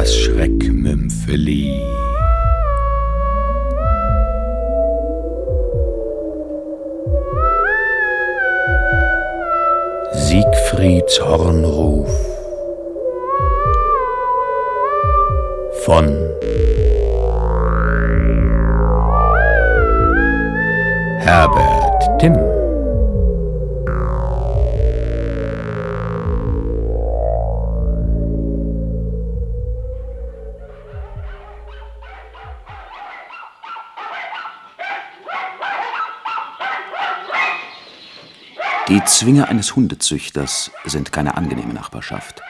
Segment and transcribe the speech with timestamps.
[0.00, 1.78] das Schreckmümpfeli.
[10.14, 12.08] Siegfrieds Hornruf
[15.84, 16.06] von
[21.18, 21.79] Herbert
[38.90, 42.42] Die Zwinge eines Hundezüchters sind keine angenehme Nachbarschaft.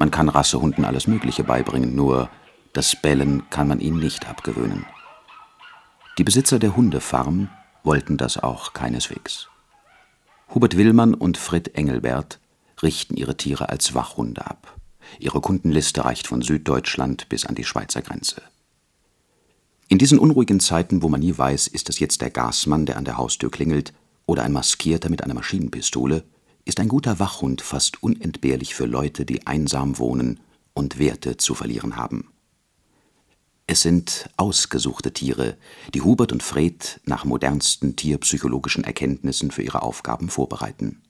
[0.00, 2.28] Man kann Rassehunden alles Mögliche beibringen, nur
[2.72, 4.84] das Bellen kann man ihnen nicht abgewöhnen.
[6.18, 7.50] Die Besitzer der Hundefarm
[7.84, 9.46] wollten das auch keineswegs.
[10.52, 12.40] Hubert Willmann und Frit Engelbert
[12.82, 14.74] richten ihre Tiere als Wachhunde ab.
[15.20, 18.42] Ihre Kundenliste reicht von Süddeutschland bis an die Schweizer Grenze.
[19.86, 23.04] In diesen unruhigen Zeiten, wo man nie weiß, ist es jetzt der Gasmann, der an
[23.04, 23.92] der Haustür klingelt,
[24.26, 26.24] oder ein Maskierter mit einer Maschinenpistole,
[26.64, 30.40] ist ein guter Wachhund fast unentbehrlich für Leute, die einsam wohnen
[30.72, 32.30] und Werte zu verlieren haben.
[33.66, 35.56] Es sind ausgesuchte Tiere,
[35.94, 41.02] die Hubert und Fred nach modernsten tierpsychologischen Erkenntnissen für ihre Aufgaben vorbereiten.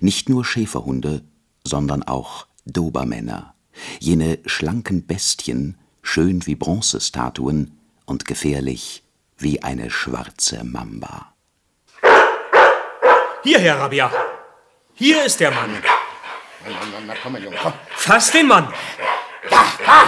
[0.00, 1.22] Nicht nur Schäferhunde,
[1.64, 3.54] sondern auch Dobermänner,
[4.00, 9.04] jene schlanken Bestien, schön wie Bronzestatuen und gefährlich
[9.38, 11.29] wie eine schwarze Mamba.
[13.42, 14.10] Hierher, Rabia.
[14.94, 15.70] Hier ist der Mann.
[16.66, 17.72] Na, na, na, komm mal, Junge, komm.
[17.90, 18.72] Fass den Mann.
[19.48, 20.02] Da, da!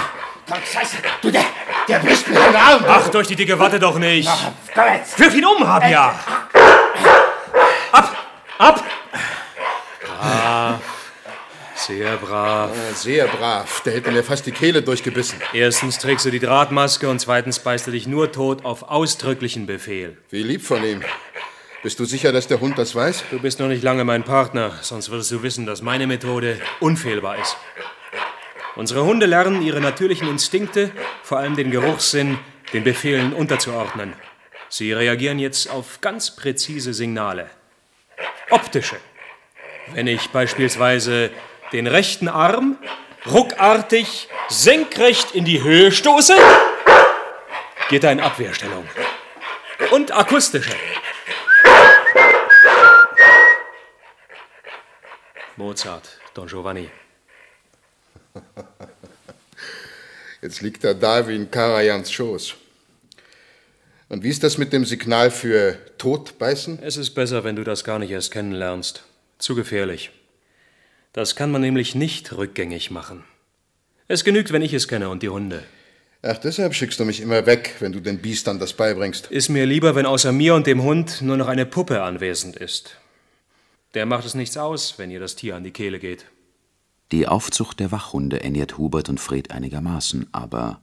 [0.48, 0.96] Komm, Scheiße!
[1.22, 1.44] Du, der,
[1.88, 2.84] der bricht mir den Arm!
[2.86, 4.28] Ach, durch die dicke Watte doch nicht.
[4.28, 5.18] Na, komm jetzt!
[5.18, 6.14] Wirf ihn um, Rabia.
[7.92, 8.16] Ab,
[8.58, 8.84] ab.
[11.74, 12.70] Sehr brav.
[12.76, 13.80] Ja, Sehr brav.
[13.80, 15.40] Der hätte mir fast die Kehle durchgebissen.
[15.52, 20.16] Erstens trägst du die Drahtmaske und zweitens beißt er dich nur tot auf ausdrücklichen Befehl.
[20.30, 21.02] Wie lieb von ihm.
[21.82, 23.24] Bist du sicher, dass der Hund das weiß?
[23.32, 27.38] Du bist noch nicht lange mein Partner, sonst würdest du wissen, dass meine Methode unfehlbar
[27.38, 27.56] ist.
[28.76, 30.92] Unsere Hunde lernen ihre natürlichen Instinkte,
[31.24, 32.38] vor allem den Geruchssinn,
[32.72, 34.12] den Befehlen unterzuordnen.
[34.68, 37.50] Sie reagieren jetzt auf ganz präzise Signale.
[38.50, 38.96] Optische.
[39.92, 41.30] Wenn ich beispielsweise
[41.72, 42.78] den rechten Arm
[43.26, 46.36] ruckartig senkrecht in die Höhe stoße,
[47.88, 48.88] geht er in Abwehrstellung.
[49.90, 50.76] Und akustische.
[55.56, 56.88] Mozart, Don Giovanni.
[60.42, 62.54] Jetzt liegt er da wie in Karajans Schoß.
[64.08, 66.78] Und wie ist das mit dem Signal für Totbeißen?
[66.82, 69.04] Es ist besser, wenn du das gar nicht erst kennenlernst.
[69.38, 70.10] Zu gefährlich.
[71.12, 73.24] Das kann man nämlich nicht rückgängig machen.
[74.08, 75.62] Es genügt, wenn ich es kenne und die Hunde.
[76.22, 79.26] Ach, deshalb schickst du mich immer weg, wenn du den Biestern das beibringst.
[79.30, 82.96] Ist mir lieber, wenn außer mir und dem Hund nur noch eine Puppe anwesend ist.
[83.94, 86.26] Der macht es nichts aus, wenn ihr das Tier an die Kehle geht.
[87.10, 90.80] Die Aufzucht der Wachhunde ernährt Hubert und Fred einigermaßen, aber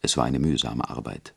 [0.00, 1.34] es war eine mühsame Arbeit.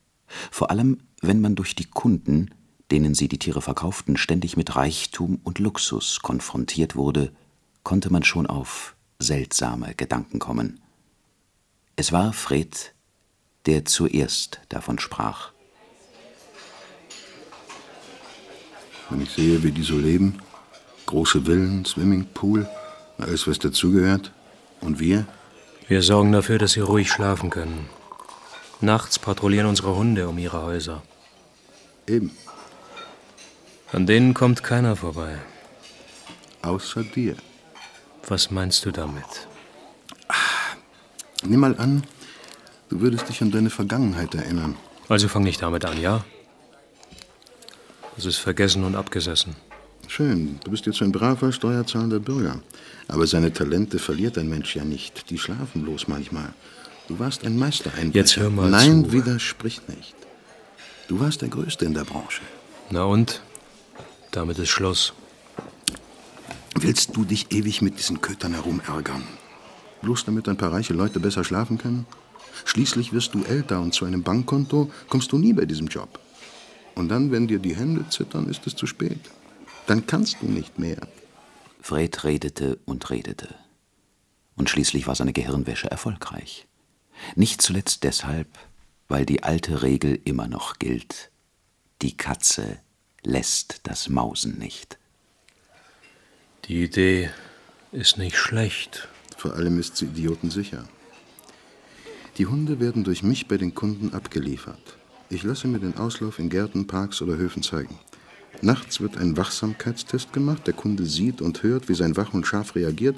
[0.52, 2.52] Vor allem, wenn man durch die Kunden,
[2.92, 7.34] denen sie die Tiere verkauften, ständig mit Reichtum und Luxus konfrontiert wurde,
[7.84, 10.80] konnte man schon auf seltsame Gedanken kommen.
[11.98, 12.94] Es war Fred,
[13.66, 15.52] der zuerst davon sprach.
[19.10, 20.42] Wenn ich sehe, wie die so leben,
[21.12, 22.68] große Villen, Swimmingpool,
[23.18, 24.32] alles, was dazugehört,
[24.80, 25.26] und wir,
[25.88, 27.90] Wir sorgen dafür, dass sie ruhig schlafen können.
[28.80, 31.04] Nachts patrouillieren unsere Hunde um ihre Häuser.
[32.08, 32.32] eben,
[33.92, 35.34] An denen kommt keiner vorbei.
[36.62, 37.36] außer dir.
[38.28, 39.32] Was meinst du damit?
[41.44, 42.04] Nimm mal an,
[42.90, 44.78] du würdest dich an deine Vergangenheit erinnern.
[45.10, 46.24] Also fang nicht damit an, ja?
[48.16, 49.56] Das ist vergessen und abgesessen.
[50.14, 52.60] Schön, du bist jetzt ein braver, steuerzahlender Bürger.
[53.08, 55.30] Aber seine Talente verliert ein Mensch ja nicht.
[55.30, 56.50] Die schlafen bloß manchmal.
[57.08, 58.20] Du warst ein Meistereinbrecher.
[58.20, 59.14] Jetzt hör mal Nein, zu.
[59.14, 60.14] widersprich nicht.
[61.08, 62.42] Du warst der Größte in der Branche.
[62.90, 63.42] Na und?
[64.32, 65.14] Damit ist Schluss.
[66.78, 69.24] Willst du dich ewig mit diesen Kötern herumärgern?
[70.02, 72.06] Bloß damit ein paar reiche Leute besser schlafen können?
[72.66, 76.20] Schließlich wirst du älter und zu einem Bankkonto kommst du nie bei diesem Job.
[76.96, 79.22] Und dann, wenn dir die Hände zittern, ist es zu spät.
[79.88, 81.08] Dann kannst du nicht mehr.
[81.82, 83.56] Fred redete und redete.
[84.56, 86.68] Und schließlich war seine Gehirnwäsche erfolgreich.
[87.36, 88.48] Nicht zuletzt deshalb,
[89.08, 91.32] weil die alte Regel immer noch gilt.
[92.02, 92.80] Die Katze
[93.24, 94.98] lässt das Mausen nicht.
[96.66, 97.32] Die Idee
[97.92, 99.08] ist nicht schlecht.
[99.38, 100.88] Vor allem ist sie idiotensicher.
[102.38, 104.98] Die Hunde werden durch mich bei den Kunden abgeliefert.
[105.30, 108.00] Ich lasse mir den Auslauf in Gärten, Parks oder Höfen zeigen.
[108.62, 110.68] Nachts wird ein Wachsamkeitstest gemacht.
[110.68, 113.18] Der Kunde sieht und hört, wie sein Wachhund scharf reagiert,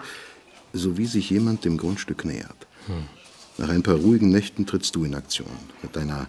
[0.71, 2.67] sowie sich jemand dem Grundstück nähert.
[2.87, 3.03] Hm.
[3.57, 5.47] Nach ein paar ruhigen Nächten trittst du in Aktion
[5.81, 6.27] mit deiner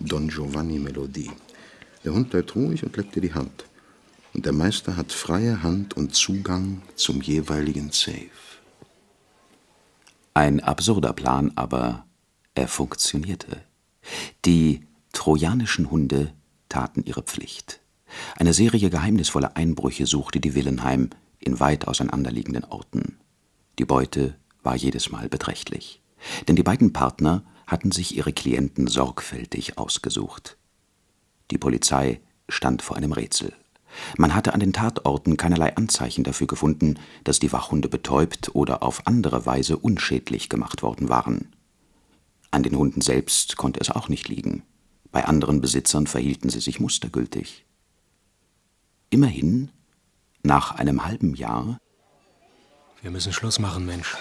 [0.00, 1.30] Don Giovanni-Melodie.
[2.04, 3.66] Der Hund bleibt ruhig und leckt dir die Hand.
[4.34, 8.30] Und der Meister hat freie Hand und Zugang zum jeweiligen Safe.
[10.34, 12.06] Ein absurder Plan, aber
[12.56, 13.62] er funktionierte.
[14.44, 16.32] Die trojanischen Hunde
[16.68, 17.80] taten ihre Pflicht.
[18.36, 23.18] Eine Serie geheimnisvoller Einbrüche suchte die Villenheim in weit auseinanderliegenden Orten.
[23.78, 26.00] Die Beute war jedes Mal beträchtlich,
[26.48, 30.56] denn die beiden Partner hatten sich ihre Klienten sorgfältig ausgesucht.
[31.50, 33.52] Die Polizei stand vor einem Rätsel.
[34.16, 39.06] Man hatte an den Tatorten keinerlei Anzeichen dafür gefunden, dass die Wachhunde betäubt oder auf
[39.06, 41.54] andere Weise unschädlich gemacht worden waren.
[42.50, 44.62] An den Hunden selbst konnte es auch nicht liegen.
[45.10, 47.64] Bei anderen Besitzern verhielten sie sich mustergültig.
[49.10, 49.70] Immerhin,
[50.42, 51.78] nach einem halben Jahr.
[53.02, 54.16] Wir müssen Schluss machen, Mensch.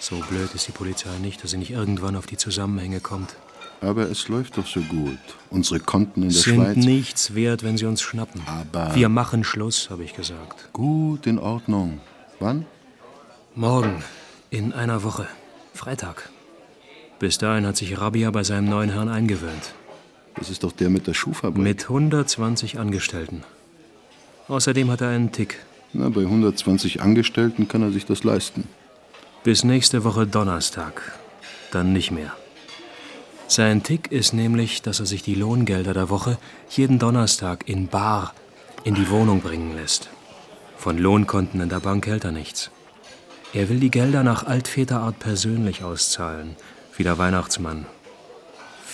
[0.00, 3.36] So blöd ist die Polizei nicht, dass sie nicht irgendwann auf die Zusammenhänge kommt.
[3.80, 5.18] Aber es läuft doch so gut.
[5.50, 6.76] Unsere Konten in der Sind Schweiz.
[6.76, 8.40] nichts wert, wenn sie uns schnappen.
[8.46, 10.72] Aber- Wir machen Schluss, habe ich gesagt.
[10.72, 12.00] Gut, in Ordnung.
[12.40, 12.64] Wann?
[13.54, 14.02] Morgen,
[14.50, 15.26] in einer Woche.
[15.74, 16.30] Freitag.
[17.18, 19.74] Bis dahin hat sich Rabia bei seinem neuen Herrn eingewöhnt.
[20.36, 21.62] Das ist doch der mit der Schuhfabrik.
[21.62, 23.42] Mit 120 Angestellten.
[24.48, 25.58] Außerdem hat er einen Tick.
[25.92, 28.68] Na, bei 120 Angestellten kann er sich das leisten.
[29.42, 31.18] Bis nächste Woche Donnerstag.
[31.72, 32.32] Dann nicht mehr.
[33.48, 36.38] Sein Tick ist nämlich, dass er sich die Lohngelder der Woche
[36.68, 38.34] jeden Donnerstag in Bar
[38.84, 40.10] in die Wohnung bringen lässt.
[40.76, 42.70] Von Lohnkonten in der Bank hält er nichts.
[43.52, 46.54] Er will die Gelder nach Altväterart persönlich auszahlen,
[46.96, 47.86] wie der Weihnachtsmann.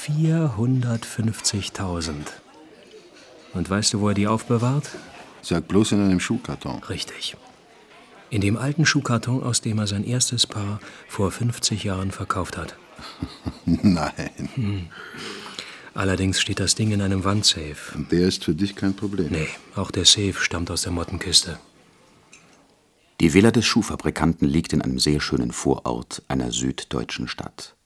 [0.07, 2.13] 450.000.
[3.55, 4.89] Und weißt du, wo er die aufbewahrt?
[5.43, 6.83] Sag bloß in einem Schuhkarton.
[6.85, 7.37] Richtig.
[8.31, 12.77] In dem alten Schuhkarton, aus dem er sein erstes Paar vor 50 Jahren verkauft hat.
[13.67, 14.89] Nein.
[15.95, 17.99] Allerdings steht das Ding in einem Wandsafe.
[18.11, 19.29] Der ist für dich kein Problem.
[19.31, 21.59] Nee, auch der Safe stammt aus der Mottenkiste.
[23.21, 27.77] Die Villa des Schuhfabrikanten liegt in einem sehr schönen Vorort einer süddeutschen Stadt.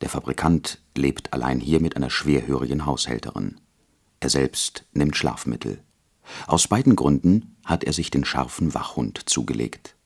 [0.00, 3.60] Der Fabrikant lebt allein hier mit einer schwerhörigen Haushälterin.
[4.20, 5.82] Er selbst nimmt Schlafmittel.
[6.46, 9.96] Aus beiden Gründen hat er sich den scharfen Wachhund zugelegt.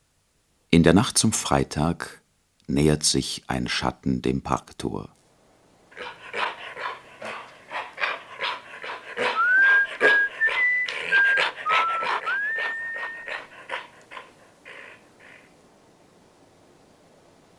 [0.70, 2.22] In der Nacht zum Freitag
[2.66, 5.14] nähert sich ein Schatten dem Parktor.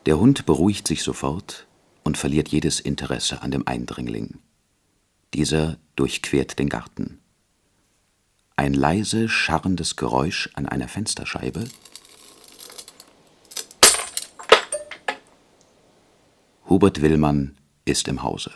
[0.06, 1.68] Der Hund beruhigt sich sofort
[2.04, 4.38] und verliert jedes Interesse an dem Eindringling.
[5.34, 7.19] Dieser durchquert den Garten.
[8.57, 11.68] Ein leise, scharrendes Geräusch an einer Fensterscheibe.
[16.68, 18.52] Hubert Willmann ist im Hause.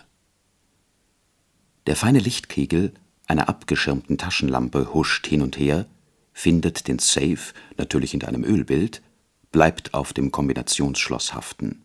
[1.86, 2.94] Der feine Lichtkegel
[3.30, 5.85] einer abgeschirmten Taschenlampe huscht hin und her,
[6.33, 9.04] findet den Safe, natürlich in einem Ölbild,
[9.52, 11.83] bleibt auf dem Kombinationsschloss haften.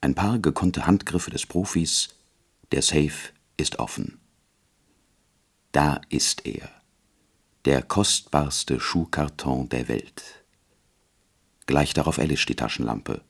[0.00, 2.10] Ein paar gekonnte Handgriffe des Profis,
[2.70, 4.20] der Safe ist offen.
[5.72, 6.70] Da ist er,
[7.68, 10.42] der kostbarste Schuhkarton der Welt.
[11.66, 13.20] Gleich darauf erlischt die Taschenlampe.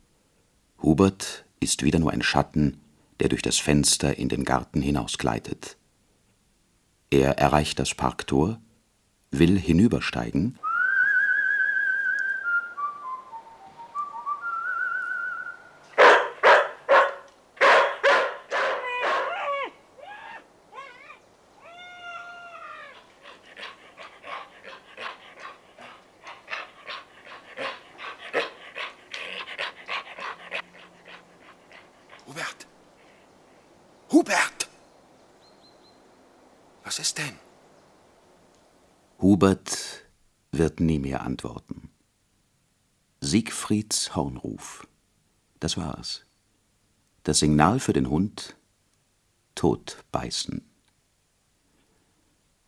[0.80, 2.80] Hubert ist wieder nur ein Schatten,
[3.18, 5.76] der durch das Fenster in den Garten hinausgleitet.
[7.10, 8.60] Er erreicht das Parktor,
[9.32, 10.56] will hinübersteigen,
[32.28, 32.66] Hubert!
[34.12, 34.68] Hubert!
[36.88, 37.36] Was ist denn?
[39.20, 40.06] Hubert
[40.52, 41.90] wird nie mehr antworten.
[43.20, 44.88] Siegfrieds Hornruf.
[45.60, 46.24] Das war's.
[47.24, 48.56] Das Signal für den Hund
[49.54, 50.66] Totbeißen.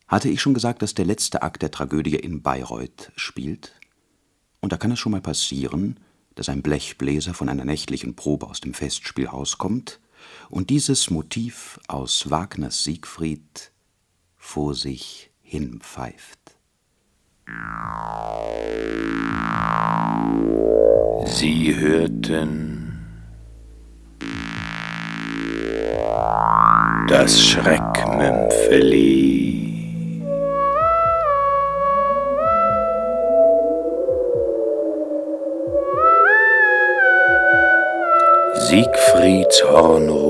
[0.07, 3.73] Hatte ich schon gesagt, dass der letzte Akt der Tragödie in Bayreuth spielt?
[4.59, 5.99] Und da kann es schon mal passieren,
[6.35, 9.99] dass ein Blechbläser von einer nächtlichen Probe aus dem Festspielhaus kommt
[10.51, 13.71] und dieses Motiv aus Wagners Siegfried
[14.41, 16.39] vor sich hinpfeift.
[21.25, 22.97] Sie hörten
[27.07, 29.11] Das Schreckmümpfeli.
[38.69, 40.20] Siegfrieds Hornruf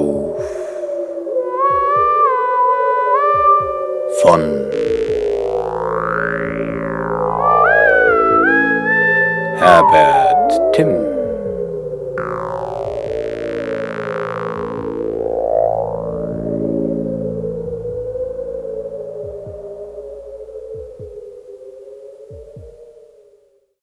[4.22, 4.42] von
[9.58, 10.31] Herbert